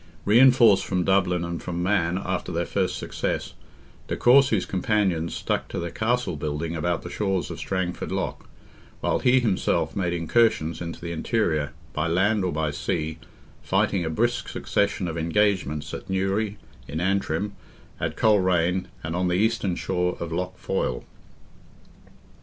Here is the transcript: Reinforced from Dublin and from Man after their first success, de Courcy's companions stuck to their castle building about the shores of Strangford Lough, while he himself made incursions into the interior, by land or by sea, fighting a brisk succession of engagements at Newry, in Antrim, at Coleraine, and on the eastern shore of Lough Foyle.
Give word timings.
Reinforced 0.25 0.83
from 0.83 1.03
Dublin 1.03 1.45
and 1.45 1.61
from 1.61 1.83
Man 1.83 2.17
after 2.17 2.51
their 2.51 2.65
first 2.65 2.97
success, 2.97 3.53
de 4.07 4.17
Courcy's 4.17 4.65
companions 4.65 5.35
stuck 5.35 5.67
to 5.67 5.77
their 5.77 5.91
castle 5.91 6.35
building 6.35 6.75
about 6.75 7.03
the 7.03 7.09
shores 7.11 7.51
of 7.51 7.59
Strangford 7.59 8.11
Lough, 8.11 8.37
while 9.01 9.19
he 9.19 9.39
himself 9.39 9.95
made 9.95 10.11
incursions 10.13 10.81
into 10.81 10.99
the 10.99 11.11
interior, 11.11 11.71
by 11.93 12.07
land 12.07 12.43
or 12.43 12.51
by 12.51 12.71
sea, 12.71 13.19
fighting 13.61 14.03
a 14.03 14.09
brisk 14.09 14.49
succession 14.49 15.07
of 15.07 15.19
engagements 15.19 15.93
at 15.93 16.09
Newry, 16.09 16.57
in 16.87 16.99
Antrim, 16.99 17.53
at 17.99 18.17
Coleraine, 18.17 18.87
and 19.03 19.15
on 19.15 19.27
the 19.27 19.35
eastern 19.35 19.75
shore 19.75 20.17
of 20.19 20.31
Lough 20.31 20.53
Foyle. 20.55 21.05